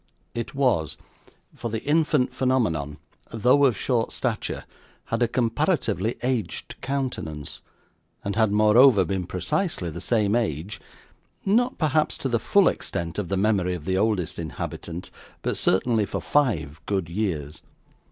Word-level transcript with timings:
It 0.33 0.55
was; 0.55 0.97
for 1.53 1.69
the 1.69 1.83
infant 1.83 2.33
phenomenon, 2.33 2.97
though 3.29 3.65
of 3.65 3.77
short 3.77 4.11
stature, 4.11 4.63
had 5.05 5.21
a 5.21 5.27
comparatively 5.27 6.15
aged 6.23 6.73
countenance, 6.81 7.61
and 8.25 8.35
had 8.35 8.51
moreover 8.51 9.05
been 9.05 9.27
precisely 9.27 9.91
the 9.91 10.01
same 10.01 10.35
age 10.35 10.81
not 11.45 11.77
perhaps 11.77 12.17
to 12.17 12.27
the 12.29 12.39
full 12.39 12.67
extent 12.67 13.19
of 13.19 13.29
the 13.29 13.37
memory 13.37 13.75
of 13.75 13.85
the 13.85 13.95
oldest 13.99 14.39
inhabitant, 14.39 15.11
but 15.43 15.55
certainly 15.55 16.07
for 16.07 16.19
five 16.19 16.81
good 16.87 17.07
years. 17.07 17.61